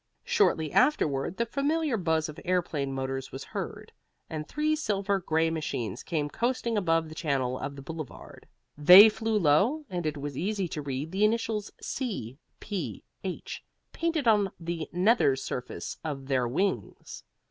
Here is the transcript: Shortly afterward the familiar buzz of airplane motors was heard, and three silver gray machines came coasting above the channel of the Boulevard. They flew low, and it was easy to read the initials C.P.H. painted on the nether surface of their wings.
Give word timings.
Shortly 0.23 0.71
afterward 0.71 1.37
the 1.37 1.45
familiar 1.45 1.95
buzz 1.95 2.27
of 2.27 2.39
airplane 2.43 2.91
motors 2.91 3.31
was 3.31 3.43
heard, 3.43 3.91
and 4.31 4.47
three 4.47 4.75
silver 4.75 5.19
gray 5.19 5.51
machines 5.51 6.01
came 6.01 6.27
coasting 6.27 6.75
above 6.75 7.07
the 7.07 7.13
channel 7.13 7.59
of 7.59 7.75
the 7.75 7.83
Boulevard. 7.83 8.47
They 8.75 9.09
flew 9.09 9.37
low, 9.37 9.85
and 9.91 10.07
it 10.07 10.17
was 10.17 10.35
easy 10.35 10.67
to 10.69 10.81
read 10.81 11.11
the 11.11 11.23
initials 11.23 11.71
C.P.H. 11.83 13.63
painted 13.93 14.27
on 14.27 14.49
the 14.59 14.89
nether 14.91 15.35
surface 15.35 15.99
of 16.03 16.25
their 16.25 16.47
wings. 16.47 17.23